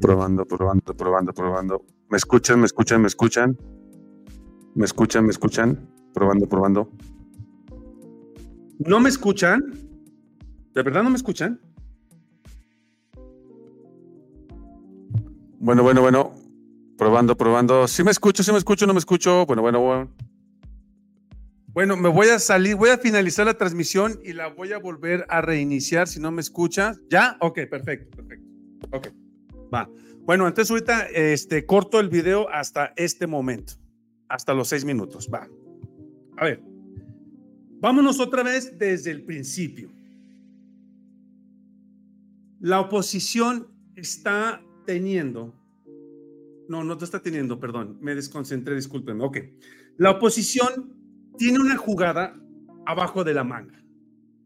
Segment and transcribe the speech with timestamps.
[0.00, 1.84] Probando, probando, probando, probando.
[2.08, 2.60] ¿Me escuchan?
[2.60, 3.02] ¿Me escuchan?
[3.02, 3.58] ¿Me escuchan?
[4.74, 5.24] ¿Me escuchan?
[5.24, 5.88] ¿Me escuchan?
[6.14, 6.90] Probando, probando.
[8.78, 9.60] ¿No me escuchan?
[10.74, 11.60] ¿De verdad no me escuchan?
[15.58, 16.32] Bueno, bueno, bueno.
[16.96, 17.86] Probando, probando.
[17.86, 19.44] Sí me escucho, sí me escucho, no me escucho.
[19.44, 20.10] Bueno, bueno, bueno.
[21.72, 25.26] Bueno, me voy a salir, voy a finalizar la transmisión y la voy a volver
[25.28, 26.94] a reiniciar si no me escucha.
[27.10, 27.36] ¿Ya?
[27.40, 28.46] Ok, perfecto, perfecto.
[28.92, 29.08] Ok.
[29.72, 29.90] Va.
[30.24, 33.74] Bueno, entonces ahorita este, corto el video hasta este momento,
[34.28, 35.28] hasta los seis minutos.
[35.32, 35.48] Va.
[36.36, 36.62] A ver,
[37.80, 39.90] vámonos otra vez desde el principio.
[42.60, 45.54] La oposición está teniendo,
[46.68, 49.24] no, no está teniendo, perdón, me desconcentré, discúlpenme.
[49.24, 49.38] Ok.
[49.96, 50.94] La oposición
[51.38, 52.38] tiene una jugada
[52.86, 53.82] abajo de la manga.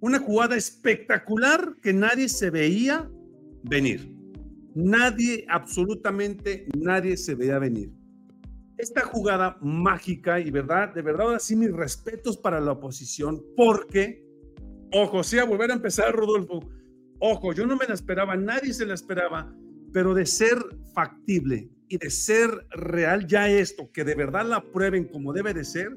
[0.00, 3.11] Una jugada espectacular que nadie se veía
[3.62, 4.13] venir.
[4.75, 7.93] Nadie, absolutamente nadie se veía venir.
[8.76, 14.26] Esta jugada mágica y verdad, de verdad, ahora sí mis respetos para la oposición, porque,
[14.93, 16.69] ojo, sí, a volver a empezar, Rodolfo,
[17.21, 19.55] ojo, yo no me la esperaba, nadie se la esperaba,
[19.93, 20.59] pero de ser
[20.93, 25.65] factible y de ser real ya esto, que de verdad la prueben como debe de
[25.65, 25.97] ser,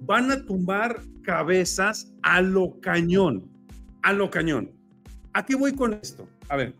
[0.00, 3.48] van a tumbar cabezas a lo cañón,
[4.02, 4.72] a lo cañón.
[5.34, 6.28] ¿A qué voy con esto?
[6.48, 6.74] A ver,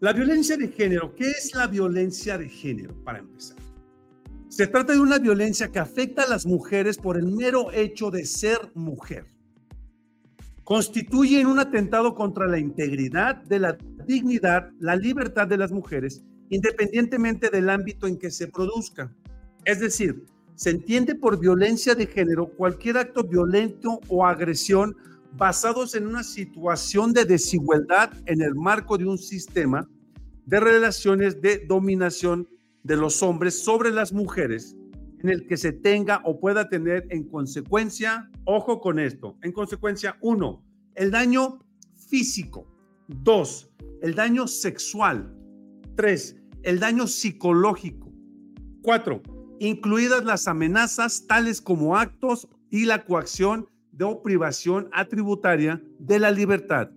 [0.00, 3.56] la violencia de género, ¿qué es la violencia de género para empezar?
[4.48, 8.24] Se trata de una violencia que afecta a las mujeres por el mero hecho de
[8.24, 9.26] ser mujer.
[10.62, 17.50] Constituyen un atentado contra la integridad de la dignidad, la libertad de las mujeres, independientemente
[17.50, 19.12] del ámbito en que se produzca.
[19.64, 20.24] Es decir,
[20.54, 24.96] se entiende por violencia de género cualquier acto violento o agresión
[25.32, 29.88] basados en una situación de desigualdad en el marco de un sistema
[30.46, 32.48] de relaciones de dominación
[32.82, 34.76] de los hombres sobre las mujeres
[35.22, 40.16] en el que se tenga o pueda tener en consecuencia, ojo con esto, en consecuencia,
[40.20, 40.64] uno,
[40.94, 41.58] el daño
[42.08, 42.66] físico,
[43.08, 43.70] dos,
[44.00, 45.34] el daño sexual,
[45.96, 48.12] tres, el daño psicológico,
[48.82, 49.22] cuatro,
[49.58, 56.90] incluidas las amenazas tales como actos y la coacción de privación atributaria de la libertad,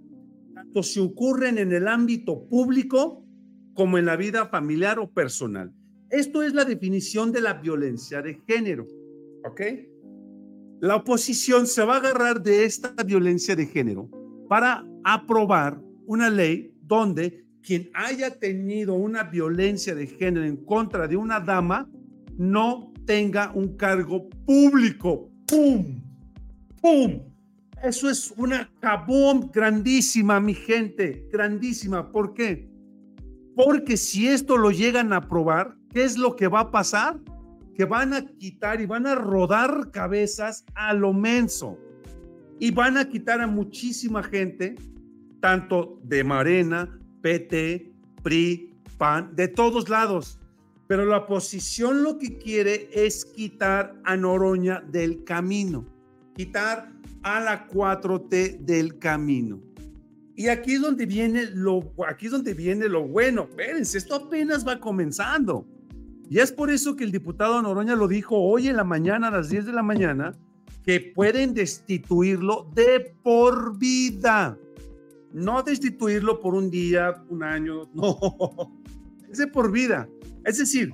[0.54, 3.26] tanto si ocurren en el ámbito público
[3.74, 5.74] como en la vida familiar o personal.
[6.12, 8.86] Esto es la definición de la violencia de género.
[9.46, 9.62] ¿Ok?
[10.80, 14.10] La oposición se va a agarrar de esta violencia de género
[14.48, 21.16] para aprobar una ley donde quien haya tenido una violencia de género en contra de
[21.16, 21.90] una dama
[22.38, 25.32] no tenga un cargo público.
[25.48, 26.11] ¡Pum!
[26.82, 27.22] ¡Pum!
[27.84, 32.12] Eso es una cabón grandísima, mi gente, grandísima.
[32.12, 32.70] ¿Por qué?
[33.56, 37.20] Porque si esto lo llegan a aprobar, ¿qué es lo que va a pasar?
[37.76, 41.78] Que van a quitar y van a rodar cabezas a lo menso.
[42.60, 44.76] Y van a quitar a muchísima gente,
[45.40, 50.40] tanto de Marena, PT, PRI, PAN, de todos lados.
[50.88, 55.86] Pero la oposición lo que quiere es quitar a Noroña del camino,
[56.36, 56.92] quitar
[57.24, 59.60] a la 4T del camino.
[60.36, 63.44] Y aquí es donde viene lo, aquí es donde viene lo bueno.
[63.50, 65.68] Espérense, esto apenas va comenzando.
[66.30, 69.32] Y es por eso que el diputado Noroña lo dijo hoy en la mañana, a
[69.32, 70.34] las 10 de la mañana,
[70.84, 74.58] que pueden destituirlo de por vida.
[75.34, 78.18] No destituirlo por un día, un año, no.
[79.30, 80.10] Es de por vida.
[80.44, 80.92] Es decir,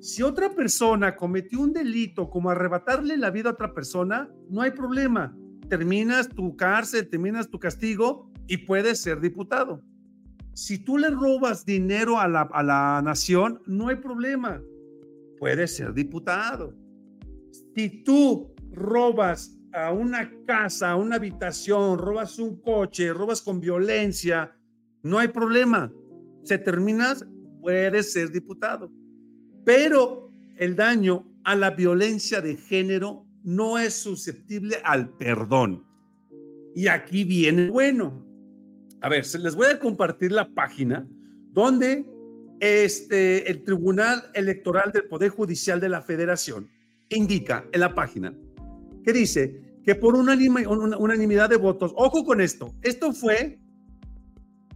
[0.00, 4.70] si otra persona cometió un delito como arrebatarle la vida a otra persona, no hay
[4.70, 5.36] problema.
[5.68, 9.82] Terminas tu cárcel, terminas tu castigo y puedes ser diputado.
[10.54, 14.60] Si tú le robas dinero a la, a la nación, no hay problema
[15.40, 16.74] puedes ser diputado.
[17.74, 24.54] Si tú robas a una casa, a una habitación, robas un coche, robas con violencia,
[25.02, 25.90] no hay problema.
[26.44, 27.26] Se terminas,
[27.62, 28.92] puedes ser diputado.
[29.64, 35.84] Pero el daño a la violencia de género no es susceptible al perdón.
[36.74, 38.24] Y aquí viene bueno.
[39.00, 41.08] A ver, se les voy a compartir la página
[41.52, 42.06] donde
[42.60, 46.68] este, el Tribunal Electoral del Poder Judicial de la Federación
[47.08, 48.34] indica en la página
[49.02, 53.58] que dice que por unanimidad de votos, ojo con esto, esto fue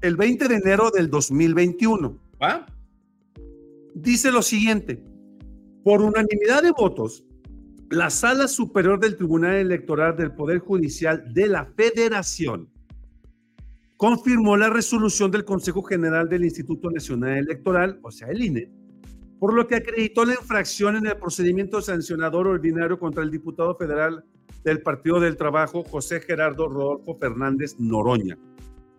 [0.01, 2.67] el 20 de enero del 2021, ¿va?
[3.95, 5.01] Dice lo siguiente,
[5.85, 7.25] por unanimidad de votos,
[7.91, 12.69] la Sala Superior del Tribunal Electoral del Poder Judicial de la Federación
[13.97, 18.69] confirmó la resolución del Consejo General del Instituto Nacional Electoral, o sea, el INE,
[19.39, 24.25] por lo que acreditó la infracción en el procedimiento sancionador ordinario contra el diputado federal
[24.65, 28.37] del Partido del Trabajo, José Gerardo Rodolfo Fernández Noroña,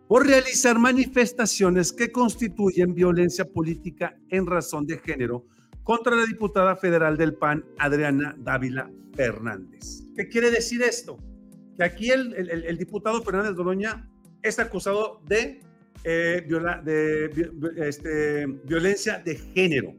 [0.07, 5.45] por realizar manifestaciones que constituyen violencia política en razón de género
[5.83, 10.03] contra la diputada federal del PAN, Adriana Dávila Fernández.
[10.15, 11.17] ¿Qué quiere decir esto?
[11.77, 14.09] Que aquí el, el diputado Fernández Noroña
[14.41, 15.59] es acusado de,
[16.03, 16.45] eh,
[16.83, 19.93] de este, violencia de género.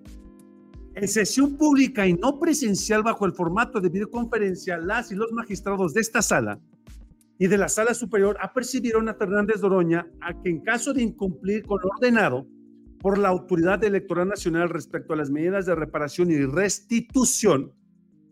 [0.94, 5.92] En sesión pública y no presencial bajo el formato de videoconferencia, las y los magistrados
[5.92, 6.58] de esta sala
[7.38, 11.64] y de la sala superior apercibieron a Fernández Doroña a que en caso de incumplir
[11.64, 12.46] con lo ordenado
[13.00, 17.72] por la Autoridad Electoral Nacional respecto a las medidas de reparación y restitución,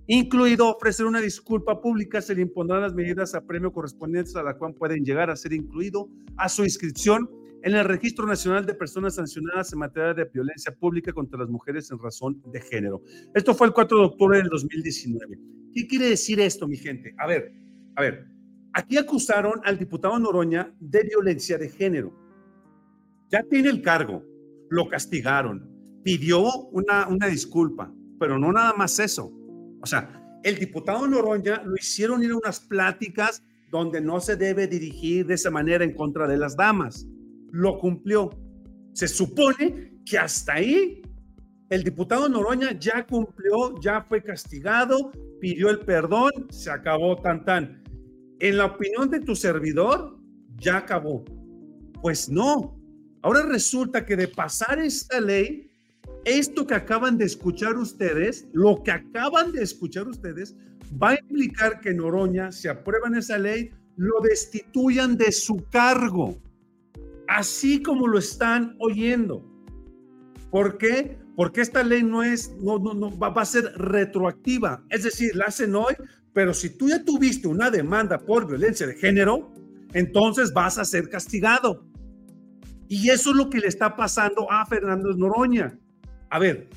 [0.07, 4.57] incluido ofrecer una disculpa pública, se le impondrán las medidas a premio correspondientes a la
[4.57, 7.29] cual pueden llegar a ser incluido a su inscripción
[7.63, 11.91] en el Registro Nacional de Personas Sancionadas en materia de violencia pública contra las mujeres
[11.91, 13.01] en razón de género.
[13.35, 15.39] Esto fue el 4 de octubre del 2019.
[15.73, 17.15] ¿Qué quiere decir esto, mi gente?
[17.17, 17.53] A ver,
[17.97, 18.34] a ver,
[18.75, 22.13] aquí acusaron al diputado Noroña de violencia de género.
[23.31, 24.23] Ya tiene el cargo,
[24.69, 25.71] lo castigaron,
[26.03, 29.33] pidió una, una disculpa, pero no nada más eso
[29.85, 30.09] o sea,
[30.43, 35.35] el diputado Noroña lo hicieron ir a unas pláticas donde no se debe dirigir de
[35.35, 37.07] esa manera en contra de las damas.
[37.51, 38.31] Lo cumplió.
[38.95, 41.03] Se supone que hasta ahí
[41.69, 47.84] el diputado Noroña ya cumplió, ya fue castigado, pidió el perdón, se acabó tan tan.
[48.45, 50.19] En la opinión de tu servidor,
[50.59, 51.25] ya acabó.
[52.03, 52.79] Pues no.
[53.23, 55.71] Ahora resulta que de pasar esta ley,
[56.27, 60.55] esto que acaban de escuchar ustedes, lo que acaban de escuchar ustedes,
[61.03, 66.37] va a implicar que Noroña, si aprueban esa ley, lo destituyan de su cargo,
[67.27, 69.43] así como lo están oyendo.
[70.51, 71.17] ¿Por qué?
[71.37, 74.85] porque esta ley no es, no, no, no va, va, a ser retroactiva.
[74.89, 75.95] Es decir, la hacen hoy,
[76.35, 79.53] pero si tú ya tuviste una demanda por violencia de género,
[79.95, 81.87] entonces vas a ser castigado.
[82.89, 85.79] Y eso es lo que le está pasando a Fernández Noroña.
[86.31, 86.69] A ver,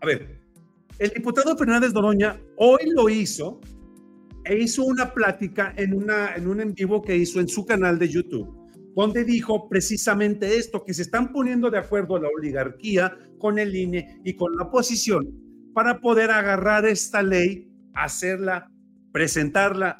[0.00, 0.38] a ver,
[0.98, 3.60] el diputado Fernández Noroña hoy lo hizo
[4.44, 7.98] e hizo una plática en, una, en un en vivo que hizo en su canal
[7.98, 8.54] de YouTube,
[8.94, 14.20] donde dijo precisamente esto, que se están poniendo de acuerdo la oligarquía con el INE
[14.24, 15.26] y con la oposición
[15.74, 18.70] para poder agarrar esta ley, hacerla,
[19.16, 19.96] presentarla,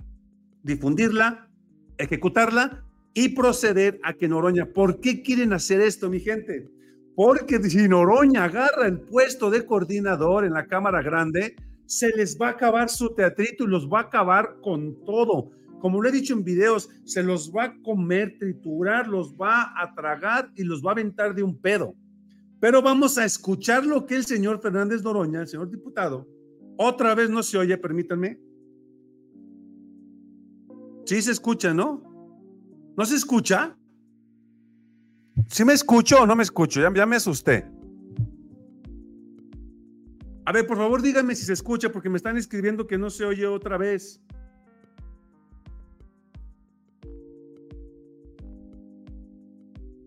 [0.63, 1.49] difundirla,
[1.97, 6.69] ejecutarla y proceder a que Noroña, ¿por qué quieren hacer esto, mi gente?
[7.15, 11.57] Porque si Noroña agarra el puesto de coordinador en la Cámara Grande,
[11.87, 15.51] se les va a acabar su teatrito y los va a acabar con todo.
[15.81, 19.95] Como lo he dicho en videos, se los va a comer, triturar, los va a
[19.95, 21.95] tragar y los va a aventar de un pedo.
[22.61, 26.29] Pero vamos a escuchar lo que el señor Fernández Noroña, el señor diputado,
[26.77, 28.45] otra vez no se oye, permítanme.
[31.07, 32.03] Sí se escucha, ¿no?
[32.97, 33.77] ¿No se escucha?
[35.47, 36.81] ¿Sí me escucho o no me escucho?
[36.81, 37.65] Ya, me asusté.
[40.45, 43.25] A ver, por favor, díganme si se escucha, porque me están escribiendo que no se
[43.25, 44.21] oye otra vez.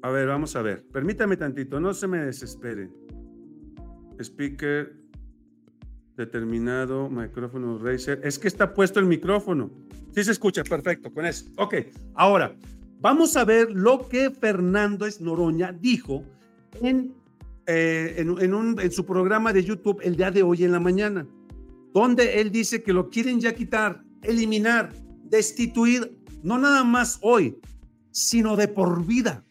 [0.01, 0.85] A ver, vamos a ver.
[0.91, 2.93] Permítame tantito, no se me desesperen.
[4.21, 4.98] Speaker
[6.19, 8.21] determinado, micrófono Razer.
[8.23, 9.71] Es que está puesto el micrófono.
[10.13, 11.45] Sí se escucha, perfecto, con eso.
[11.57, 11.75] Ok,
[12.15, 12.55] ahora,
[13.01, 16.25] Vamos a ver lo que Fernández Noroña dijo
[16.81, 17.13] en,
[17.65, 21.25] eh, en, su programa de YouTube el día de hoy en la mañana,
[21.93, 24.91] donde él dice que lo quieren ya quitar, eliminar,
[25.23, 27.57] destituir, no nada más hoy,
[28.11, 29.45] sino de por vida.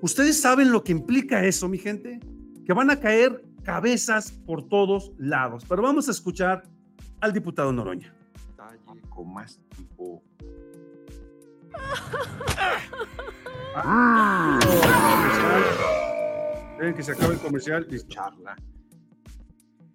[0.00, 2.18] ¿Ustedes saben lo que implica eso, mi gente?
[2.64, 5.64] Que van a caer cabezas por todos lados.
[5.68, 6.64] Pero vamos a escuchar
[7.20, 8.12] al diputado Noroña.
[9.08, 9.60] Con más
[16.80, 18.56] Ven que se acabe el comercial y charla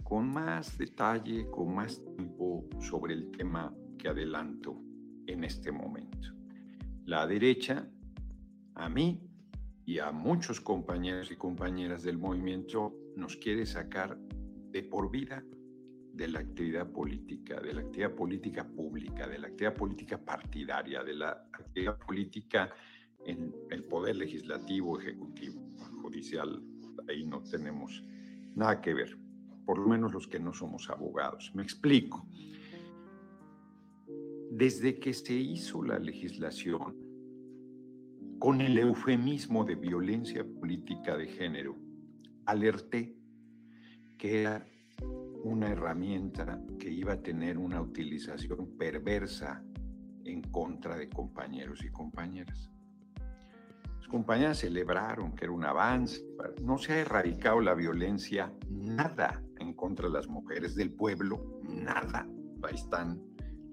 [0.06, 4.80] con más detalle, con más tiempo sobre el tema que adelanto
[5.26, 6.30] en este momento.
[7.06, 7.90] La derecha,
[8.76, 9.20] a mí
[9.86, 14.18] y a muchos compañeros y compañeras del movimiento, nos quiere sacar
[14.72, 15.44] de por vida
[16.14, 21.14] de la actividad política, de la actividad política pública, de la actividad política partidaria, de
[21.14, 22.74] la actividad política
[23.26, 25.62] en el poder legislativo, ejecutivo,
[26.02, 26.64] judicial.
[27.10, 28.04] Ahí no tenemos
[28.56, 29.18] nada que ver,
[29.66, 31.52] por lo menos los que no somos abogados.
[31.54, 32.26] Me explico.
[34.52, 36.96] Desde que se hizo la legislación
[38.40, 41.76] con el eufemismo de violencia política de género,
[42.46, 43.16] alerté
[44.18, 44.66] que era
[45.44, 49.64] una herramienta que iba a tener una utilización perversa
[50.24, 52.72] en contra de compañeros y compañeras.
[54.00, 56.24] Las compañeras celebraron que era un avance.
[56.62, 62.28] No se ha erradicado la violencia, nada en contra de las mujeres del pueblo, nada.
[62.64, 63.22] Ahí están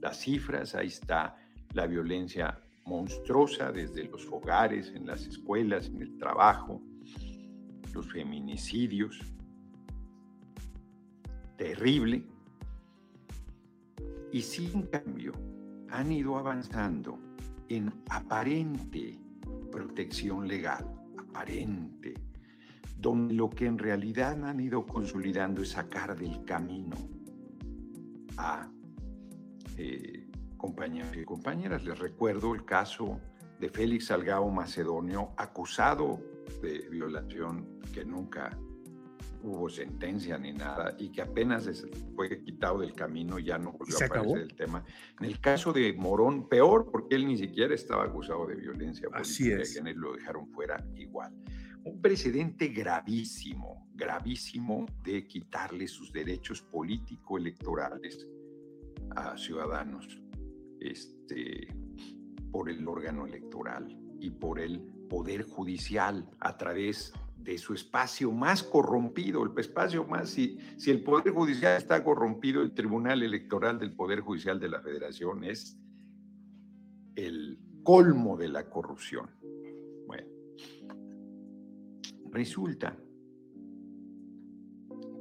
[0.01, 1.37] las cifras, ahí está
[1.73, 6.83] la violencia monstruosa desde los hogares, en las escuelas, en el trabajo,
[7.93, 9.21] los feminicidios,
[11.57, 12.27] terrible.
[14.33, 15.33] Y sin cambio,
[15.91, 17.19] han ido avanzando
[17.69, 19.19] en aparente
[19.71, 20.87] protección legal,
[21.19, 22.15] aparente,
[22.99, 26.97] donde lo que en realidad han ido consolidando es sacar del camino
[28.37, 28.71] a
[29.77, 31.85] eh, compañeros y compañeras.
[31.85, 33.21] Les recuerdo el caso
[33.61, 36.21] de Félix Salgado Macedonio, acusado
[36.61, 38.59] de violación que nunca
[39.43, 41.69] hubo sentencia ni nada y que apenas
[42.15, 44.85] fue quitado del camino ya no volvió a aparecer el tema.
[45.19, 49.21] En el caso de Morón, peor porque él ni siquiera estaba acusado de violencia política,
[49.21, 49.97] Así es.
[49.97, 51.35] lo dejaron fuera igual.
[51.85, 58.29] Un precedente gravísimo, gravísimo de quitarle sus derechos político-electorales
[59.17, 60.21] a ciudadanos
[60.79, 61.67] este,
[62.53, 63.89] por el órgano electoral
[64.21, 70.31] y por el poder judicial a través de su espacio más corrompido, el espacio más,
[70.31, 74.81] si, si el Poder Judicial está corrompido, el Tribunal Electoral del Poder Judicial de la
[74.81, 75.77] Federación es
[77.15, 79.29] el colmo de la corrupción.
[80.07, 80.29] Bueno,
[82.31, 82.97] resulta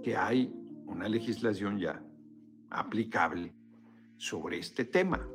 [0.01, 0.53] que hay
[0.86, 2.01] una legislación ya
[2.69, 3.53] aplicable
[4.15, 5.27] sobre este tema,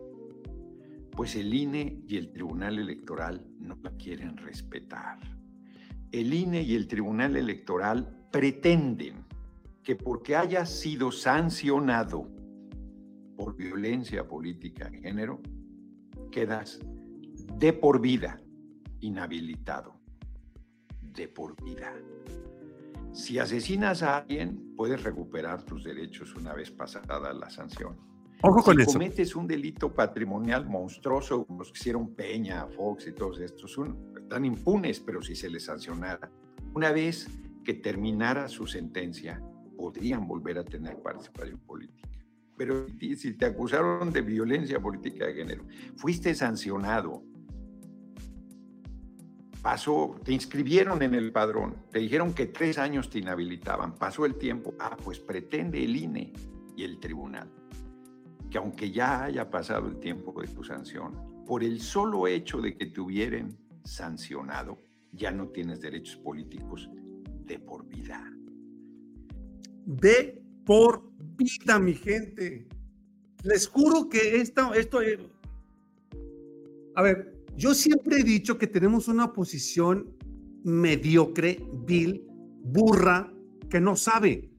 [1.17, 5.19] pues el INE y el Tribunal Electoral no la quieren respetar
[6.13, 9.25] el INE y el Tribunal Electoral pretenden,
[9.83, 12.29] que porque hayas sido sancionado
[13.37, 15.41] por violencia política en género,
[16.31, 16.81] quedas
[17.59, 18.41] de por vida
[19.01, 19.95] inhabilitado.
[21.03, 21.95] De por vida.
[23.13, 27.97] Si asesinas a alguien, puedes recuperar tus derechos una vez pasada la sanción.
[28.43, 28.93] Ojo con si eso.
[28.93, 34.13] cometes un delito patrimonial monstruoso, como los que hicieron Peña, Fox y todos estos, son,
[34.17, 36.31] están impunes, pero si se les sancionara,
[36.75, 37.29] una vez
[37.65, 39.43] que terminara su sentencia,
[39.77, 42.09] podrían volver a tener participación política.
[42.57, 45.65] Pero si te acusaron de violencia política de género,
[45.97, 47.23] fuiste sancionado,
[49.63, 54.37] pasó, te inscribieron en el padrón, te dijeron que tres años te inhabilitaban, pasó el
[54.37, 56.33] tiempo, ah, pues pretende el INE
[56.77, 57.51] y el tribunal
[58.51, 62.77] que aunque ya haya pasado el tiempo de tu sanción, por el solo hecho de
[62.77, 64.83] que te hubieran sancionado,
[65.13, 66.91] ya no tienes derechos políticos
[67.45, 68.33] de por vida.
[69.85, 72.67] De por vida, mi gente.
[73.45, 74.99] Les juro que esto, esto,
[76.97, 80.17] a ver, yo siempre he dicho que tenemos una posición
[80.65, 82.27] mediocre, vil,
[82.63, 83.33] burra,
[83.71, 84.51] que no sabe,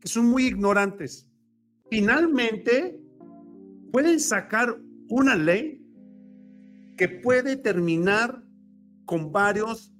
[0.00, 1.28] que son muy ignorantes.
[1.88, 2.95] Finalmente,
[3.96, 4.78] pueden sacar
[5.08, 5.82] una ley
[6.98, 8.44] que puede terminar
[9.06, 9.90] con varios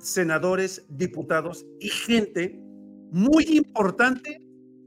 [0.00, 2.60] senadores, diputados y gente
[3.12, 4.40] muy importante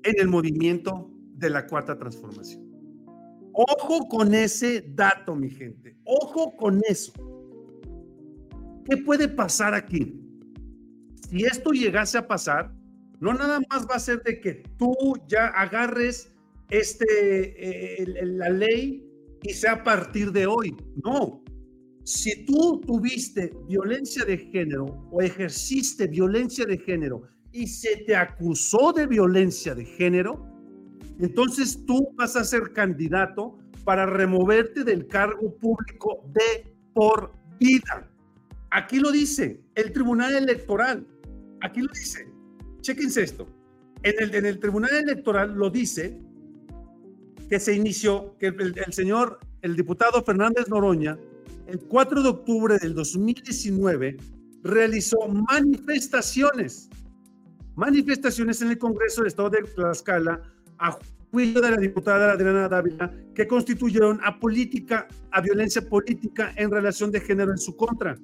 [0.03, 2.69] en el movimiento de la cuarta transformación.
[3.53, 5.97] Ojo con ese dato, mi gente.
[6.03, 7.13] Ojo con eso.
[8.83, 10.19] ¿Qué puede pasar aquí?
[11.29, 12.75] Si esto llegase a pasar,
[13.21, 14.93] no nada más va a ser de que tú
[15.29, 16.33] ya agarres
[16.69, 19.03] este, eh, la ley
[19.43, 20.75] y sea a partir de hoy.
[21.03, 21.43] No.
[22.03, 28.93] Si tú tuviste violencia de género o ejerciste violencia de género y se te acusó
[28.93, 30.45] de violencia de género,
[31.19, 38.09] entonces tú vas a ser candidato para removerte del cargo público de por vida.
[38.71, 41.07] Aquí lo dice el Tribunal Electoral.
[41.61, 42.27] Aquí lo dice.
[42.81, 43.47] Chéquense esto.
[44.03, 46.21] En el, en el Tribunal Electoral lo dice
[47.49, 51.17] que se inició, que el, señor, el diputado Fernández Noroña,
[51.67, 54.17] el 4 de octubre del 2019,
[54.63, 56.89] realizó manifestaciones,
[57.75, 60.41] manifestaciones en el Congreso del Estado de Tlaxcala
[60.79, 60.97] a
[61.31, 67.11] juicio de la diputada Adriana Dávila, que constituyeron a política, a violencia política en relación
[67.11, 68.17] de género en su contra.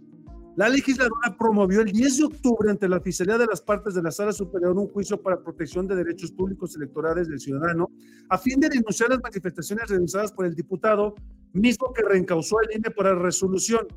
[0.55, 4.11] La legisladora promovió el 10 de octubre ante la Oficialía de las Partes de la
[4.11, 7.89] Sala Superior un juicio para protección de derechos públicos electorales del ciudadano
[8.29, 11.15] a fin de denunciar las manifestaciones realizadas por el diputado,
[11.53, 13.87] mismo que reencausó el INE por la resolución.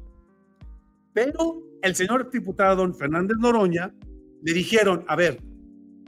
[1.13, 3.95] Pero el señor diputado Fernández Noroña
[4.43, 5.43] le dijeron, a ver,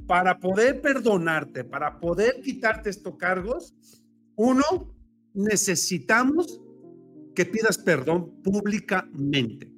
[0.06, 3.74] para poder perdonarte, para poder quitarte estos cargos,
[4.37, 4.94] uno,
[5.34, 6.62] necesitamos
[7.34, 9.77] que pidas perdón públicamente.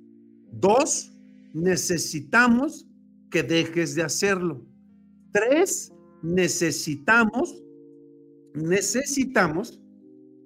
[0.52, 1.12] Dos,
[1.54, 2.86] necesitamos
[3.30, 4.64] que dejes de hacerlo.
[5.32, 7.62] Tres, necesitamos,
[8.54, 9.80] necesitamos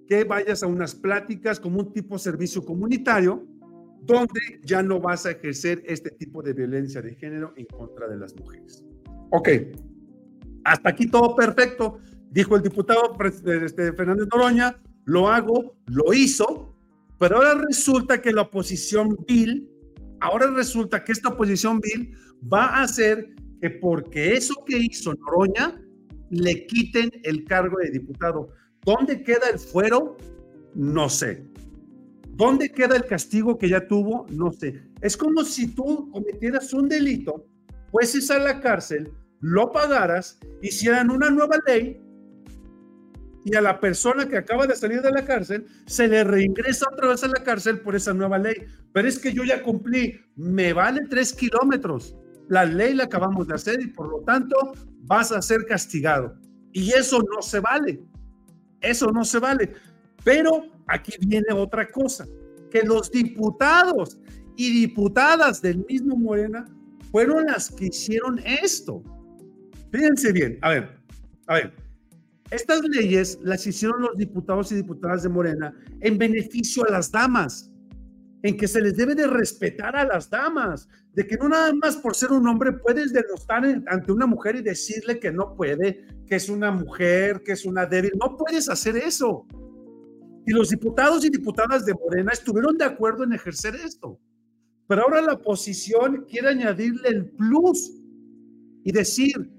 [0.06, 3.46] que vayas a unas pláticas como un tipo de servicio comunitario
[4.02, 8.18] donde ya no vas a ejercer este tipo de violencia de género en contra de
[8.18, 8.84] las mujeres.
[9.30, 9.48] Ok,
[10.64, 11.98] hasta aquí todo perfecto,
[12.30, 16.76] dijo el diputado este, Fernández Noroña, lo hago, lo hizo,
[17.18, 19.70] pero ahora resulta que la oposición Bill
[20.24, 22.16] Ahora resulta que esta oposición Bill
[22.50, 25.78] va a hacer que porque eso que hizo Noroña,
[26.30, 28.48] le quiten el cargo de diputado.
[28.86, 30.16] ¿Dónde queda el fuero?
[30.74, 31.44] No sé.
[32.30, 34.26] ¿Dónde queda el castigo que ya tuvo?
[34.30, 34.82] No sé.
[35.02, 37.46] Es como si tú cometieras un delito,
[37.92, 42.00] fueses a la cárcel, lo pagaras, hicieran una nueva ley
[43.44, 47.08] y a la persona que acaba de salir de la cárcel se le reingresa otra
[47.08, 48.54] vez a la cárcel por esa nueva ley.
[48.92, 52.16] Pero es que yo ya cumplí, me vale tres kilómetros.
[52.48, 54.56] La ley la acabamos de hacer y por lo tanto
[55.02, 56.36] vas a ser castigado.
[56.72, 58.02] Y eso no se vale.
[58.80, 59.74] Eso no se vale.
[60.24, 62.26] Pero aquí viene otra cosa,
[62.70, 64.18] que los diputados
[64.56, 66.66] y diputadas del mismo Morena
[67.10, 69.02] fueron las que hicieron esto.
[69.92, 70.98] Fíjense bien, a ver,
[71.46, 71.83] a ver,
[72.54, 77.70] estas leyes las hicieron los diputados y diputadas de Morena en beneficio a las damas,
[78.42, 81.96] en que se les debe de respetar a las damas, de que no nada más
[81.96, 86.36] por ser un hombre puedes denostar ante una mujer y decirle que no puede, que
[86.36, 89.46] es una mujer, que es una débil, no puedes hacer eso.
[90.46, 94.20] Y los diputados y diputadas de Morena estuvieron de acuerdo en ejercer esto.
[94.86, 97.92] Pero ahora la oposición quiere añadirle el plus
[98.84, 99.50] y decir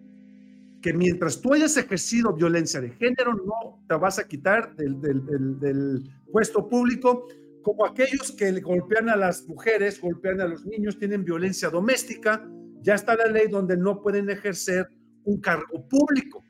[0.86, 6.04] que mientras tú hayas ejercido violencia de género, no te vas a quitar del, del
[6.32, 7.26] puesto público,
[7.64, 12.48] como aquellos que golpean a las mujeres, golpean a los niños, tienen violencia doméstica,
[12.84, 14.88] ya está la ley donde no pueden ejercer
[15.24, 16.44] un cargo público.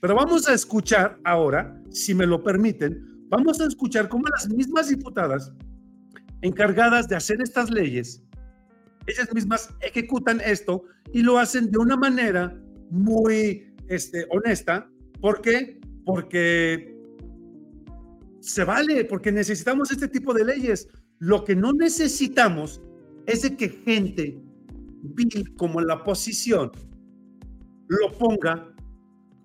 [0.00, 4.90] Pero vamos a escuchar ahora, si me lo permiten, vamos a escuchar cómo las mismas
[4.90, 5.52] diputadas
[6.40, 8.22] encargadas de hacer estas leyes,
[9.08, 12.56] ellas mismas ejecutan esto y lo hacen de una manera
[12.92, 14.90] muy este, honesta.
[15.20, 15.80] ¿Por qué?
[16.04, 16.96] Porque
[18.40, 20.88] se vale, porque necesitamos este tipo de leyes.
[21.18, 22.82] Lo que no necesitamos
[23.26, 24.42] es de que gente
[25.02, 26.72] vil como la oposición
[27.88, 28.68] lo ponga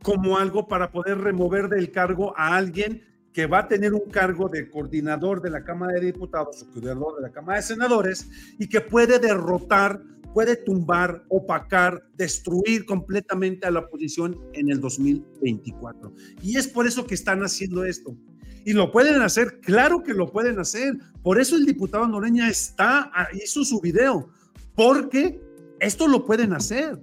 [0.03, 4.49] como algo para poder remover del cargo a alguien que va a tener un cargo
[4.49, 8.67] de coordinador de la Cámara de Diputados o coordinador de la Cámara de Senadores y
[8.67, 10.01] que puede derrotar,
[10.37, 16.13] puede tumbar, opacar, destruir completamente a la oposición en el 2024.
[16.43, 18.15] Y es por eso que están haciendo esto.
[18.63, 20.93] Y lo pueden hacer, claro que lo pueden hacer.
[21.23, 24.29] Por eso el diputado Noreña está, hizo su video,
[24.75, 25.41] porque
[25.79, 27.01] esto lo pueden hacer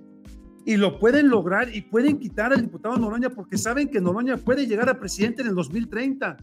[0.65, 4.69] y lo pueden lograr y pueden quitar al diputado Noroña porque saben que Noroña puede
[4.69, 6.37] llegar a presidente en el 2030.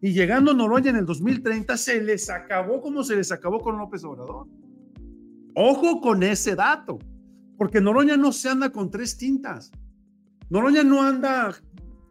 [0.00, 4.04] Y llegando Noroña en el 2030 se les acabó como se les acabó con López
[4.04, 4.46] Obrador.
[5.58, 6.98] Ojo con ese dato,
[7.56, 9.72] porque Noroña no se anda con tres tintas.
[10.50, 11.56] Noroña no anda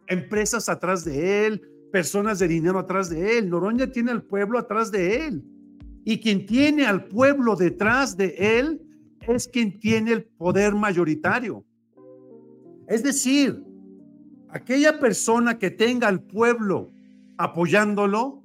[0.07, 3.47] empresas atrás de él, personas de dinero atrás de él.
[3.47, 5.45] Noroña tiene al pueblo atrás de él.
[6.03, 8.81] Y quien tiene al pueblo detrás de él
[9.27, 11.63] es quien tiene el poder mayoritario.
[12.87, 13.63] Es decir,
[14.49, 16.91] aquella persona que tenga al pueblo
[17.37, 18.43] apoyándolo,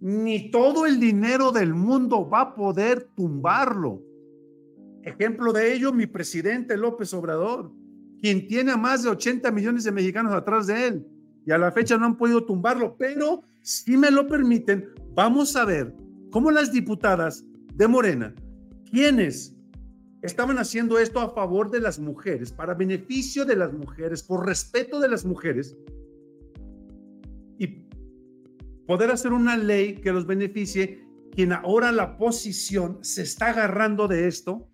[0.00, 4.02] ni todo el dinero del mundo va a poder tumbarlo.
[5.02, 7.72] Ejemplo de ello, mi presidente López Obrador,
[8.20, 11.06] quien tiene a más de 80 millones de mexicanos atrás de él,
[11.46, 15.64] y a la fecha no han podido tumbarlo, pero si me lo permiten, vamos a
[15.64, 15.94] ver
[16.30, 18.34] cómo las diputadas de Morena,
[18.90, 19.54] quienes
[20.22, 25.00] estaban haciendo esto a favor de las mujeres, para beneficio de las mujeres, por respeto
[25.00, 25.76] de las mujeres,
[28.88, 34.26] poder hacer una ley que los beneficie, quien ahora la posición se está agarrando de
[34.26, 34.66] esto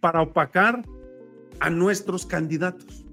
[0.00, 0.82] para opacar
[1.60, 3.06] a nuestros candidatos.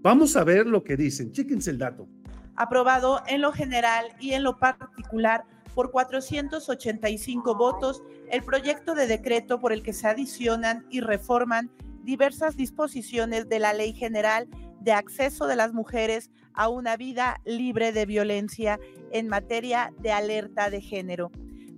[0.00, 1.32] Vamos a ver lo que dicen.
[1.32, 2.08] Chéquense el dato.
[2.54, 5.42] Aprobado en lo general y en lo particular
[5.74, 11.68] por 485 votos el proyecto de decreto por el que se adicionan y reforman
[12.04, 17.92] diversas disposiciones de la Ley General de Acceso de las Mujeres a una vida libre
[17.92, 18.80] de violencia
[19.12, 21.30] en materia de alerta de género.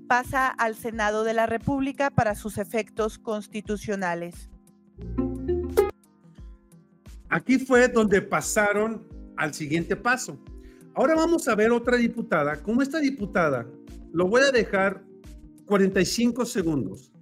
[0.09, 4.49] Pasa al Senado de la República para sus efectos constitucionales.
[7.29, 10.43] Aquí fue donde pasaron al siguiente paso.
[10.95, 13.67] Ahora vamos a ver otra diputada, como esta diputada
[14.13, 15.05] lo voy a dejar
[15.67, 17.13] 45 segundos.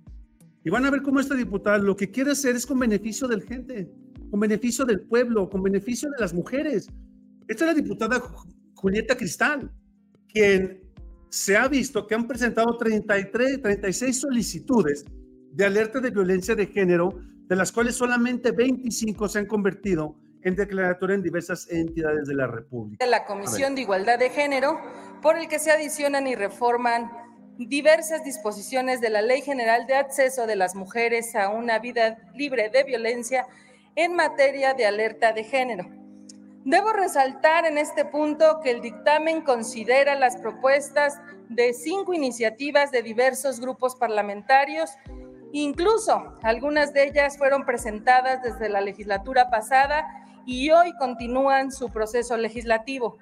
[0.64, 3.42] Y van a ver cómo esta diputada lo que quiere hacer es con beneficio del
[3.42, 3.90] gente,
[4.31, 6.88] con beneficio del pueblo, con beneficio de las mujeres.
[7.48, 8.22] Esta es la diputada
[8.74, 9.72] Julieta Cristal,
[10.28, 10.82] quien
[11.30, 15.04] se ha visto que han presentado 33, 36 solicitudes
[15.52, 17.08] de alerta de violencia de género,
[17.46, 22.46] de las cuales solamente 25 se han convertido en declaratoria en diversas entidades de la
[22.46, 23.04] República.
[23.06, 24.78] La Comisión de Igualdad de Género,
[25.22, 27.11] por el que se adicionan y reforman
[27.58, 32.70] diversas disposiciones de la Ley General de Acceso de las Mujeres a una vida libre
[32.70, 33.46] de violencia
[33.96, 35.98] en materia de alerta de género.
[36.64, 41.18] Debo resaltar en este punto que el dictamen considera las propuestas
[41.49, 44.90] de cinco iniciativas de diversos grupos parlamentarios,
[45.53, 50.07] incluso algunas de ellas fueron presentadas desde la legislatura pasada
[50.47, 53.18] y hoy continúan su proceso legislativo.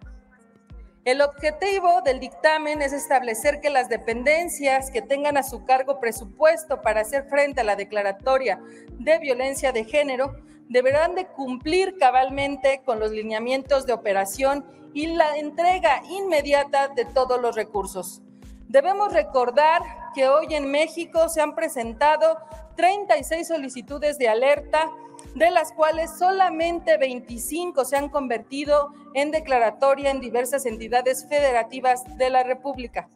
[1.04, 6.82] El objetivo del dictamen es establecer que las dependencias que tengan a su cargo presupuesto
[6.82, 8.60] para hacer frente a la declaratoria
[8.98, 10.34] de violencia de género
[10.68, 17.40] deberán de cumplir cabalmente con los lineamientos de operación y la entrega inmediata de todos
[17.40, 18.22] los recursos.
[18.68, 19.82] Debemos recordar
[20.14, 22.38] que hoy en México se han presentado
[22.76, 24.90] 36 solicitudes de alerta
[25.34, 32.30] de las cuales solamente 25 se han convertido en declaratoria en diversas entidades federativas de
[32.30, 33.08] la República.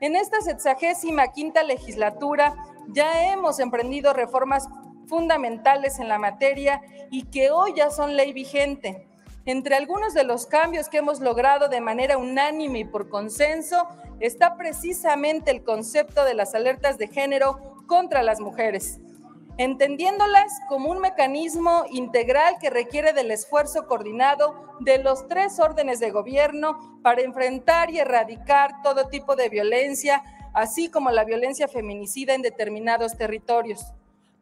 [0.00, 2.54] En esta sexagésima quinta legislatura
[2.88, 4.68] ya hemos emprendido reformas
[5.08, 9.06] fundamentales en la materia y que hoy ya son ley vigente.
[9.44, 13.86] Entre algunos de los cambios que hemos logrado de manera unánime y por consenso
[14.18, 18.98] está precisamente el concepto de las alertas de género contra las mujeres
[19.58, 26.10] entendiéndolas como un mecanismo integral que requiere del esfuerzo coordinado de los tres órdenes de
[26.10, 32.42] gobierno para enfrentar y erradicar todo tipo de violencia, así como la violencia feminicida en
[32.42, 33.94] determinados territorios.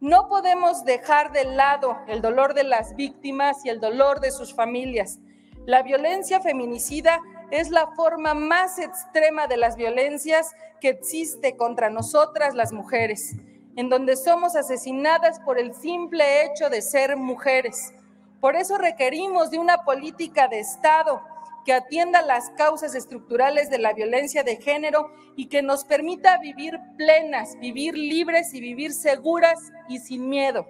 [0.05, 4.53] No podemos dejar de lado el dolor de las víctimas y el dolor de sus
[4.53, 5.19] familias.
[5.64, 12.55] La violencia feminicida es la forma más extrema de las violencias que existe contra nosotras
[12.55, 13.35] las mujeres
[13.77, 17.95] en donde somos asesinadas por el simple hecho de ser mujeres.
[18.43, 21.23] Por eso requerimos de una política de Estado
[21.64, 26.74] que atienda las causas estructurales de la violencia de género y que nos permita vivir
[26.96, 30.66] plenas, vivir libres y vivir seguras y sin miedo.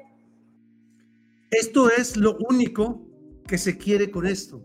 [1.51, 3.01] Esto es lo único
[3.47, 4.65] que se quiere con esto,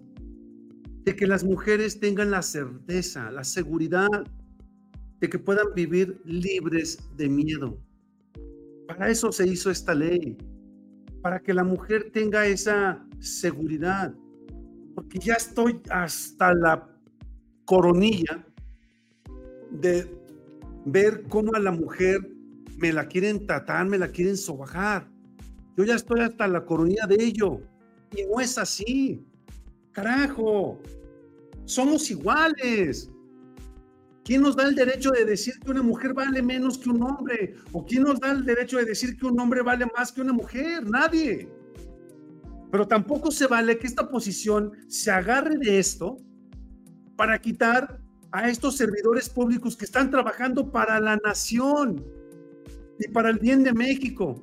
[1.04, 4.08] de que las mujeres tengan la certeza, la seguridad
[5.20, 7.78] de que puedan vivir libres de miedo.
[8.88, 10.38] Para eso se hizo esta ley,
[11.22, 14.14] para que la mujer tenga esa seguridad,
[15.00, 16.86] porque ya estoy hasta la
[17.64, 18.46] coronilla
[19.72, 20.14] de
[20.84, 22.20] ver cómo a la mujer
[22.76, 25.08] me la quieren tratar, me la quieren sobajar.
[25.78, 27.62] Yo ya estoy hasta la coronilla de ello.
[28.14, 29.26] Y no es así.
[29.94, 30.82] Carajo.
[31.64, 33.10] Somos iguales.
[34.26, 37.56] ¿Quién nos da el derecho de decir que una mujer vale menos que un hombre?
[37.72, 40.34] ¿O quién nos da el derecho de decir que un hombre vale más que una
[40.34, 40.84] mujer?
[40.90, 41.48] Nadie.
[42.72, 46.18] Pero tampoco se vale que esta posición se agarre de esto
[47.16, 48.00] para quitar
[48.32, 52.06] a estos servidores públicos que están trabajando para la nación
[53.00, 54.36] y para el bien de México.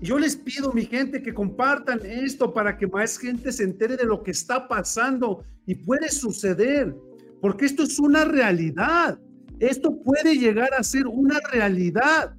[0.00, 4.04] Yo les pido, mi gente, que compartan esto para que más gente se entere de
[4.04, 6.94] lo que está pasando y puede suceder
[7.40, 9.18] porque esto es una realidad.
[9.58, 12.34] Esto puede llegar a ser una realidad.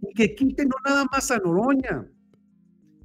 [0.00, 2.06] Y que quiten no nada más a Noroña,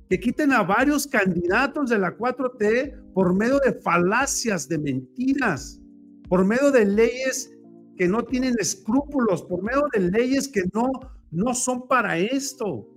[0.10, 5.82] que quiten a varios candidatos de la 4T por medio de falacias, de mentiras,
[6.30, 7.52] por medio de leyes
[7.98, 10.92] que no tienen escrúpulos, por medio de leyes que no,
[11.32, 12.88] no son para esto.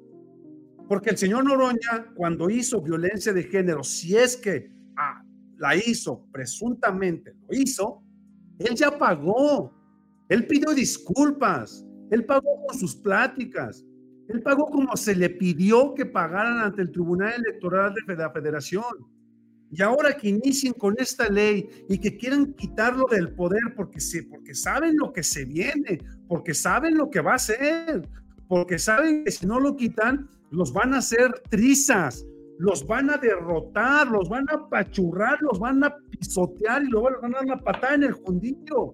[0.89, 5.25] Porque el señor Noroña, cuando hizo violencia de género, si es que ah,
[5.57, 8.03] la hizo, presuntamente lo hizo,
[8.59, 9.73] él ya pagó.
[10.29, 11.85] Él pidió disculpas.
[12.11, 13.85] Él pagó con sus pláticas.
[14.33, 18.85] Él pagó como se le pidió que pagaran ante el Tribunal Electoral de la Federación.
[19.73, 24.23] Y ahora que inicien con esta ley y que quieran quitarlo del poder porque, sí,
[24.23, 28.09] porque saben lo que se viene, porque saben lo que va a ser,
[28.49, 32.25] porque saben que si no lo quitan, los van a hacer trizas,
[32.59, 37.21] los van a derrotar, los van a apachurrar, los van a pisotear y luego les
[37.21, 38.93] van a dar una patada en el fundillo.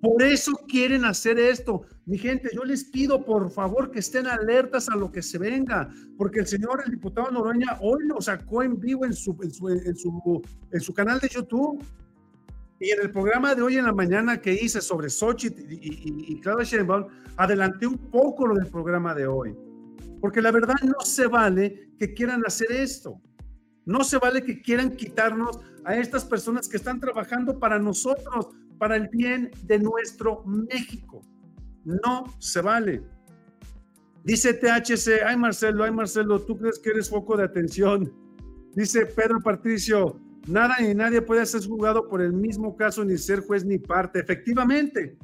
[0.00, 1.82] Por eso quieren hacer esto.
[2.10, 5.88] Mi gente, yo les pido por favor que estén alertas a lo que se venga,
[6.18, 9.68] porque el señor, el diputado Noroña, hoy lo sacó en vivo en su, en su,
[9.68, 10.42] en su,
[10.72, 11.80] en su canal de YouTube.
[12.80, 16.32] Y en el programa de hoy en la mañana que hice sobre Xochitl y, y,
[16.32, 19.54] y Claudia Sheinbaum, adelanté un poco lo del programa de hoy.
[20.20, 23.20] Porque la verdad no se vale que quieran hacer esto.
[23.84, 28.96] No se vale que quieran quitarnos a estas personas que están trabajando para nosotros, para
[28.96, 31.22] el bien de nuestro México.
[31.84, 33.02] No se vale.
[34.24, 38.12] Dice THC, ay Marcelo, ay Marcelo, ¿tú crees que eres foco de atención?
[38.74, 43.40] Dice Pedro Patricio, nada ni nadie puede ser juzgado por el mismo caso ni ser
[43.40, 44.20] juez ni parte.
[44.20, 45.16] Efectivamente,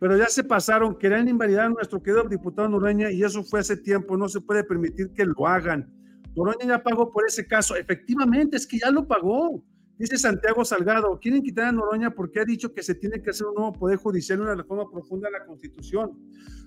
[0.00, 3.76] pero ya se pasaron, querían invalidar a nuestro querido diputado Noroña y eso fue hace
[3.76, 5.88] tiempo, no se puede permitir que lo hagan.
[6.34, 9.62] Noroña ya pagó por ese caso, efectivamente, es que ya lo pagó.
[10.02, 13.46] Dice Santiago Salgado, quieren quitar a Noroña porque ha dicho que se tiene que hacer
[13.46, 16.18] un nuevo poder judicial, una reforma profunda de la Constitución.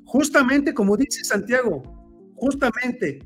[0.06, 1.84] Justamente como dice Santiago,
[2.34, 3.20] justamente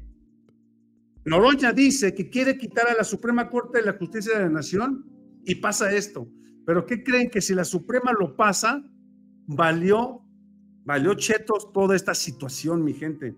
[1.25, 5.05] Noroña dice que quiere quitar a la Suprema Corte de la Justicia de la Nación
[5.45, 6.27] y pasa esto.
[6.65, 8.83] Pero ¿qué creen que si la Suprema lo pasa,
[9.45, 10.23] valió,
[10.85, 13.35] valió chetos toda esta situación, mi gente.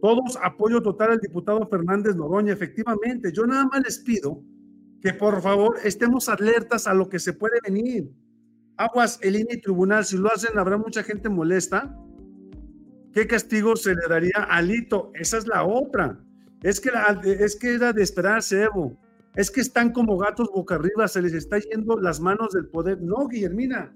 [0.00, 3.30] Todos apoyo total al diputado Fernández Noroña, efectivamente.
[3.30, 4.42] Yo nada más les pido
[5.00, 8.10] que por favor estemos alertas a lo que se puede venir.
[8.76, 11.96] Aguas, el INE y tribunal, si lo hacen, habrá mucha gente molesta.
[13.12, 15.10] ¿Qué castigo se le daría a Lito?
[15.14, 16.20] Esa es la otra.
[16.62, 16.90] Es que,
[17.24, 18.96] es que era de esperarse, Evo.
[19.34, 23.00] Es que están como gatos boca arriba, se les está yendo las manos del poder.
[23.00, 23.94] No, Guillermina,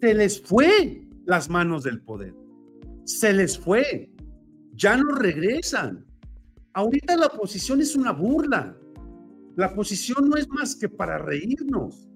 [0.00, 2.34] se les fue las manos del poder.
[3.04, 4.10] Se les fue.
[4.74, 6.04] Ya no regresan.
[6.74, 8.76] Ahorita la oposición es una burla.
[9.58, 12.08] La oposición no es más que para reírnos,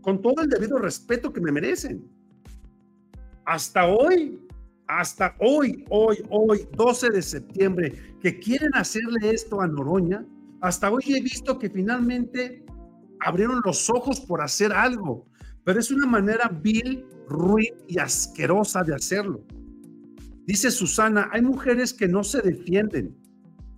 [0.00, 2.08] con todo el debido respeto que me merecen.
[3.44, 4.38] Hasta hoy
[4.86, 10.24] hasta hoy, hoy, hoy, 12 de septiembre, que quieren hacerle esto a Noroña,
[10.60, 12.64] hasta hoy he visto que finalmente
[13.18, 15.26] abrieron los ojos por hacer algo,
[15.64, 19.44] pero es una manera vil, ruin y asquerosa de hacerlo.
[20.46, 23.16] Dice Susana, hay mujeres que no se defienden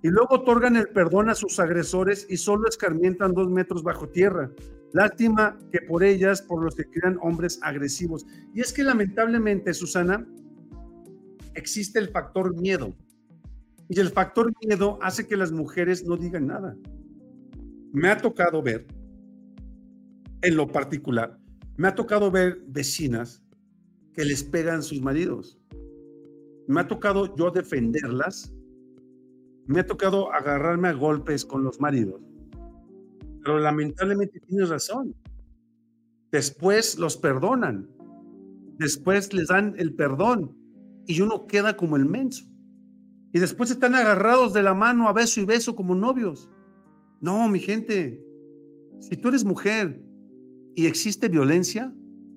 [0.03, 4.51] y luego otorgan el perdón a sus agresores y solo escarmientan dos metros bajo tierra.
[4.93, 8.27] Lástima que por ellas, por los que crean hombres agresivos.
[8.55, 10.27] Y es que lamentablemente, Susana,
[11.55, 12.95] existe el factor miedo.
[13.89, 16.77] Y el factor miedo hace que las mujeres no digan nada.
[17.93, 18.87] Me ha tocado ver,
[20.43, 21.39] en lo particular,
[21.77, 23.43] me ha tocado ver vecinas
[24.13, 25.59] que les pegan sus maridos.
[26.67, 28.53] Me ha tocado yo defenderlas.
[29.67, 32.21] Me ha tocado agarrarme a golpes con los maridos.
[33.43, 35.15] Pero lamentablemente tienes razón.
[36.31, 37.89] Después los perdonan.
[38.79, 40.57] Después les dan el perdón.
[41.07, 42.45] Y uno queda como el menso.
[43.33, 46.49] Y después están agarrados de la mano a beso y beso como novios.
[47.21, 48.25] No, mi gente,
[49.01, 50.03] si tú eres mujer
[50.75, 51.93] y existe violencia,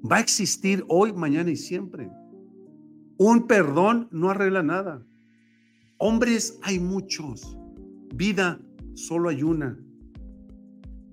[0.10, 2.10] va a existir hoy, mañana y siempre.
[3.18, 5.06] Un perdón no arregla nada.
[6.00, 7.56] Hombres hay muchos.
[8.16, 8.60] Vida
[8.96, 9.78] solo hay una.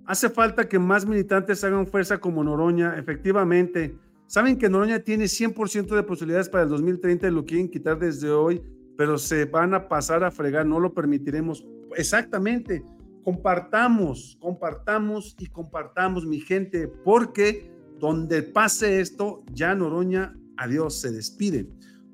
[0.07, 2.97] Hace falta que más militantes hagan fuerza como Noroña.
[2.97, 7.99] Efectivamente, saben que Noroña tiene 100% de posibilidades para el 2030 y lo quieren quitar
[7.99, 8.63] desde hoy
[8.97, 11.65] pero se van a pasar a fregar, no lo permitiremos.
[11.97, 12.83] Exactamente,
[13.23, 21.67] compartamos, compartamos y compartamos, mi gente, porque donde pase esto, ya Noroña, adiós, se despide.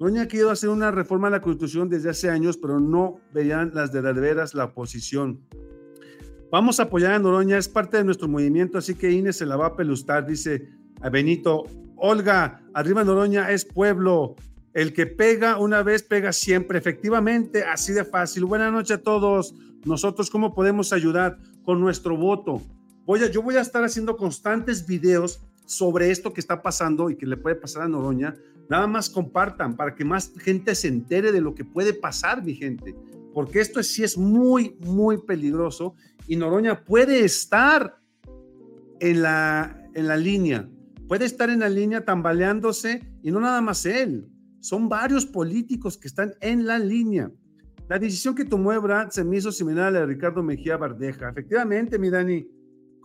[0.02, 3.70] Noroña ha querido hacer una reforma a la Constitución desde hace años, pero no veían
[3.72, 5.38] las de veras la oposición.
[6.50, 9.54] Vamos a apoyar a Noroña, es parte de nuestro movimiento, así que Inés se la
[9.54, 11.66] va a pelustar, dice a Benito.
[11.94, 14.34] Olga, arriba Noroña es pueblo,
[14.74, 16.78] el que pega una vez, pega siempre.
[16.78, 18.44] Efectivamente, así de fácil.
[18.44, 19.54] Buenas noches a todos.
[19.84, 21.38] Nosotros, ¿cómo podemos ayudar?
[21.62, 22.60] Con nuestro voto.
[23.06, 27.16] Voy a, yo voy a estar haciendo constantes videos sobre esto que está pasando y
[27.16, 28.34] que le puede pasar a Noroña.
[28.72, 32.54] Nada más compartan para que más gente se entere de lo que puede pasar, mi
[32.54, 32.96] gente.
[33.34, 35.94] Porque esto sí es muy, muy peligroso
[36.26, 37.98] y Noroña puede estar
[38.98, 40.70] en la, en la línea.
[41.06, 44.26] Puede estar en la línea tambaleándose y no nada más él
[44.60, 47.30] son varios políticos que están en la línea.
[47.90, 51.28] La decisión que tomó Ebrard se me hizo similar a Ricardo Mejía Bardeja.
[51.28, 52.48] Efectivamente, mi Dani.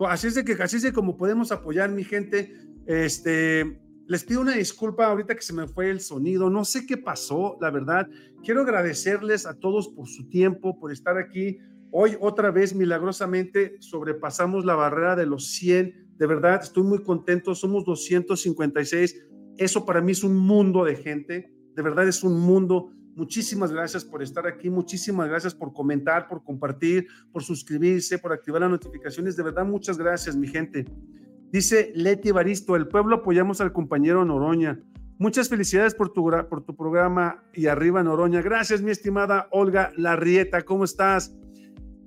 [0.08, 2.56] Así es de que así es de como podemos apoyar, mi gente.
[2.86, 6.50] Este, les pido una disculpa ahorita que se me fue el sonido.
[6.50, 8.08] No sé qué pasó, la verdad.
[8.44, 11.60] Quiero agradecerles a todos por su tiempo, por estar aquí.
[11.92, 16.16] Hoy otra vez milagrosamente sobrepasamos la barrera de los 100.
[16.18, 17.54] De verdad, estoy muy contento.
[17.54, 19.28] Somos 256
[19.58, 22.92] eso para mí es un mundo de gente, de verdad es un mundo.
[23.16, 28.62] Muchísimas gracias por estar aquí, muchísimas gracias por comentar, por compartir, por suscribirse, por activar
[28.62, 29.36] las notificaciones.
[29.36, 30.86] De verdad, muchas gracias, mi gente.
[31.52, 34.82] Dice Leti Baristo, el pueblo apoyamos al compañero Noroña.
[35.18, 38.42] Muchas felicidades por tu, por tu programa y arriba Noroña.
[38.42, 41.34] Gracias, mi estimada Olga Larrieta, ¿cómo estás?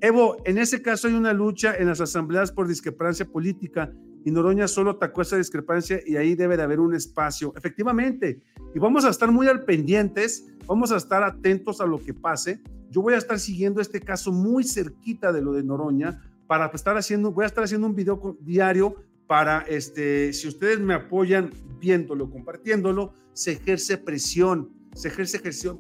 [0.03, 3.91] Evo, en ese caso hay una lucha en las asambleas por discrepancia política
[4.25, 7.55] y Noroña solo atacó esa discrepancia y ahí debe de haber un espacio.
[7.57, 8.43] Efectivamente,
[8.75, 12.61] y vamos a estar muy al pendientes, vamos a estar atentos a lo que pase.
[12.91, 16.97] Yo voy a estar siguiendo este caso muy cerquita de lo de Noroña para estar
[16.99, 18.97] haciendo, voy a estar haciendo un video diario
[19.31, 25.39] para, este, si ustedes me apoyan viéndolo, compartiéndolo, se ejerce presión, se ejerce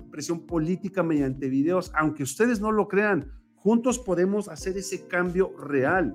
[0.08, 6.14] presión política mediante videos, aunque ustedes no lo crean, juntos podemos hacer ese cambio real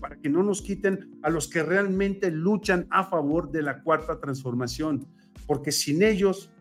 [0.00, 4.20] para que no nos quiten a los que realmente luchan a favor de la cuarta
[4.20, 5.04] transformación,
[5.48, 6.52] porque sin ellos,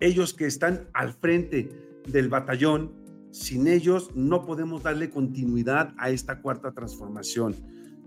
[0.00, 1.68] ellos que están al frente
[2.08, 2.90] del batallón,
[3.30, 7.54] sin ellos no podemos darle continuidad a esta cuarta transformación.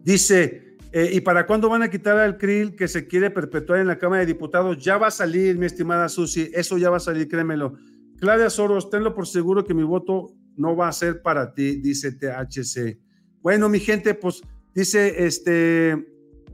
[0.04, 3.88] Dice, eh, ¿y para cuándo van a quitar al CRIL que se quiere perpetuar en
[3.88, 4.78] la Cámara de Diputados?
[4.84, 7.76] Ya va a salir, mi estimada Susi, eso ya va a salir, créemelo.
[8.18, 12.12] Claudia Soros, tenlo por seguro que mi voto no va a ser para ti, dice
[12.12, 13.00] THC.
[13.42, 14.42] Bueno, mi gente, pues
[14.76, 16.08] dice, este,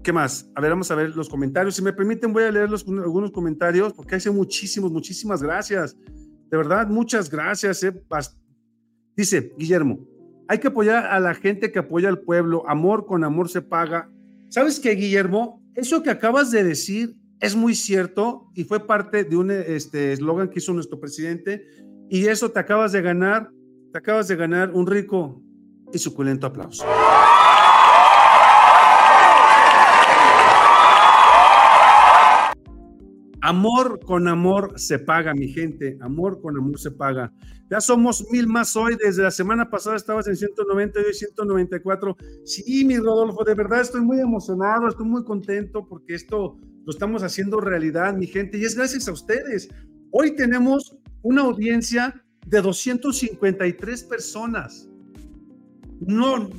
[0.04, 0.50] ¿qué más?
[0.56, 1.76] A ver, vamos a ver los comentarios.
[1.76, 5.98] Si me permiten, voy a leer algunos comentarios, porque hace muchísimos, muchísimas gracias.
[6.50, 7.84] De verdad, muchas gracias.
[7.84, 7.94] Eh.
[9.16, 10.00] Dice Guillermo,
[10.48, 12.64] hay que apoyar a la gente que apoya al pueblo.
[12.70, 14.10] Amor con amor se paga.
[14.50, 15.62] ¿Sabes qué, Guillermo?
[15.76, 20.50] Eso que acabas de decir es muy cierto y fue parte de un este, eslogan
[20.50, 21.66] que hizo nuestro presidente.
[22.10, 23.50] Y eso te acabas de ganar,
[23.92, 25.42] te acabas de ganar un rico
[25.94, 26.86] y suculento aplauso.
[33.48, 35.98] Amor con amor se paga, mi gente.
[36.02, 37.32] Amor con amor se paga.
[37.70, 38.98] Ya somos mil más hoy.
[39.02, 42.18] Desde la semana pasada estabas en 190 y hoy 194.
[42.44, 47.24] Sí, mi Rodolfo, de verdad estoy muy emocionado, estoy muy contento porque esto lo estamos
[47.24, 48.58] haciendo realidad, mi gente.
[48.58, 49.70] Y es gracias a ustedes.
[50.12, 54.90] Hoy tenemos una audiencia de 253 personas.
[56.02, 56.50] No,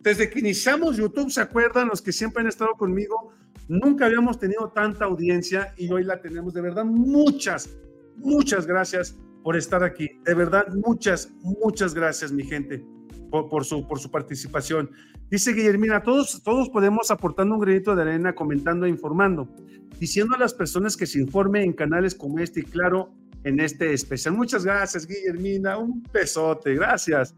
[0.00, 3.32] desde que iniciamos YouTube, ¿se acuerdan los que siempre han estado conmigo?
[3.68, 6.54] Nunca habíamos tenido tanta audiencia y hoy la tenemos.
[6.54, 7.70] De verdad, muchas,
[8.16, 10.08] muchas gracias por estar aquí.
[10.24, 12.84] De verdad, muchas, muchas gracias, mi gente,
[13.30, 14.90] por, su, por su participación.
[15.30, 19.48] Dice Guillermina, todos, todos podemos aportando un granito de arena, comentando e informando,
[19.98, 23.92] diciendo a las personas que se informe en canales como este y claro, en este
[23.92, 24.34] especial.
[24.34, 25.78] Muchas gracias, Guillermina.
[25.78, 27.34] Un pesote, gracias.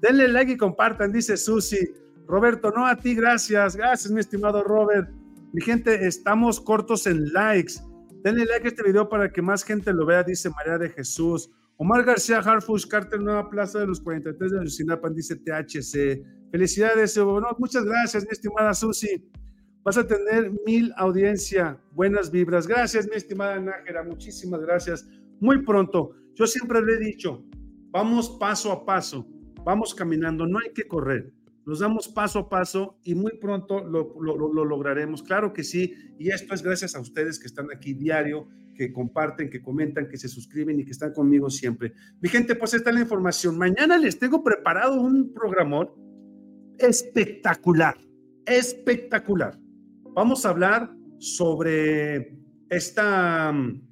[0.00, 1.78] Denle like y compartan, dice Susi.
[2.26, 3.74] Roberto, no a ti, gracias.
[3.74, 5.08] Gracias, mi estimado Robert.
[5.50, 7.74] Mi gente, estamos cortos en likes.
[8.22, 11.50] Denle like a este video para que más gente lo vea, dice María de Jesús.
[11.78, 16.22] Omar García Harfush, Carter Nueva Plaza de los 43 de Lucinapan, dice THC.
[16.50, 17.18] Felicidades,
[17.58, 19.26] muchas gracias, mi estimada Susi.
[19.84, 22.66] Vas a tener mil audiencia, buenas vibras.
[22.66, 25.08] Gracias, mi estimada Nájera, muchísimas gracias.
[25.40, 27.42] Muy pronto, yo siempre le he dicho,
[27.90, 29.26] vamos paso a paso,
[29.64, 31.32] vamos caminando, no hay que correr
[31.68, 34.14] nos damos paso a paso y muy pronto lo,
[34.64, 35.22] lograremos.
[35.22, 39.50] Claro que sí, y esto es gracias a ustedes que están aquí diario, que comparten,
[39.50, 41.92] que comentan, que se suscriben y que están conmigo siempre.
[42.22, 43.58] Mi gente, pues esta es la información.
[43.58, 45.90] Mañana les tengo preparado un programón
[46.78, 47.98] espectacular,
[48.46, 49.58] espectacular.
[50.14, 52.34] Vamos a hablar sobre
[52.70, 53.86] esta um,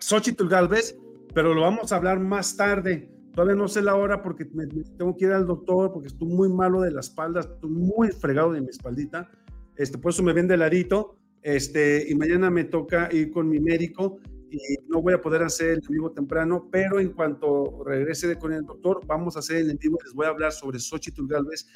[0.00, 0.98] Xochitl Galvez,
[1.32, 5.16] pero lo vamos a hablar más tarde Todavía no sé la hora porque me, tengo
[5.16, 8.60] que ir al doctor porque estoy muy malo de la espalda, estoy muy fregado de
[8.60, 9.30] mi espaldita.
[9.76, 11.16] Este, por eso me ven de ladito.
[11.42, 14.18] Este, y mañana me toca ir con mi médico
[14.52, 14.58] y
[14.88, 18.64] no voy a poder hacer el en vivo temprano, pero en cuanto regrese con el
[18.64, 19.98] doctor, vamos a hacer el en vivo.
[20.04, 21.66] Les voy a hablar sobre Xochitl Galvez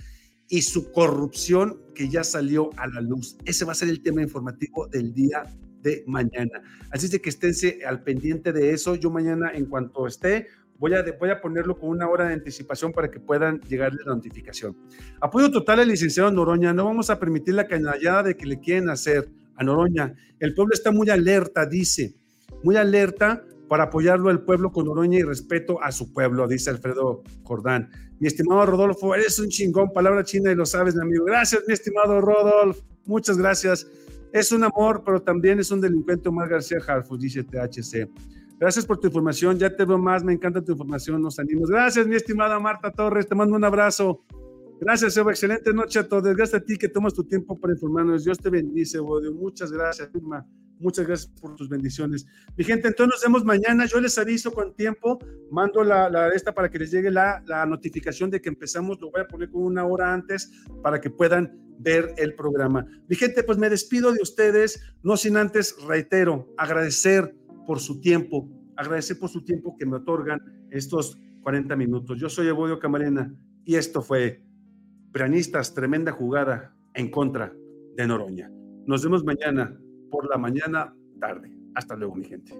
[0.48, 3.38] y su corrupción que ya salió a la luz.
[3.44, 5.42] Ese va a ser el tema informativo del día
[5.82, 6.62] de mañana.
[6.90, 8.94] Así de que esténse al pendiente de eso.
[8.94, 10.48] Yo mañana, en cuanto esté,
[10.78, 14.76] Voy a, ponerlo con una hora de anticipación para que puedan llegarle la notificación.
[15.20, 16.72] Apoyo total al licenciado Noroña.
[16.72, 20.14] No vamos a permitir la canallada de que le quieren hacer a Noroña.
[20.38, 22.14] El pueblo está muy alerta, dice,
[22.62, 27.22] muy alerta para apoyarlo al pueblo con Noroña y respeto a su pueblo, dice Alfredo
[27.42, 27.90] Jordán.
[28.18, 31.24] Mi estimado Rodolfo, eres un chingón, palabra china y lo sabes, mi amigo.
[31.24, 32.82] Gracias, mi estimado Rodolfo.
[33.04, 33.86] Muchas gracias.
[34.32, 38.08] Es un amor, pero también es un delincuente Omar García Harfus, dice THC.
[38.58, 41.70] Gracias por tu información, ya te veo más, me encanta tu información, nos animamos.
[41.70, 44.24] Gracias, mi estimada Marta Torres, te mando un abrazo.
[44.80, 46.36] Gracias, Eva, excelente noche a todos.
[46.36, 48.24] Gracias a ti que tomas tu tiempo para informarnos.
[48.24, 49.32] Dios te bendice, Bodio.
[49.32, 50.46] Muchas gracias, Irma.
[50.78, 52.26] Muchas gracias por tus bendiciones.
[52.56, 53.86] Mi gente, entonces nos vemos mañana.
[53.86, 55.18] Yo les aviso con tiempo.
[55.50, 59.00] Mando la, la esta para que les llegue la, la notificación de que empezamos.
[59.00, 60.52] Lo voy a poner con una hora antes
[60.82, 62.86] para que puedan ver el programa.
[63.08, 64.78] Mi gente, pues me despido de ustedes.
[65.02, 67.34] No sin antes, reitero, agradecer
[67.66, 70.40] por su tiempo, agradecer por su tiempo que me otorgan
[70.70, 72.18] estos 40 minutos.
[72.18, 74.42] Yo soy Evodio Camarena y esto fue
[75.12, 77.52] Pranistas, tremenda jugada en contra
[77.96, 78.50] de Noroña.
[78.86, 79.78] Nos vemos mañana
[80.10, 81.56] por la mañana tarde.
[81.74, 82.52] Hasta luego, mi gente.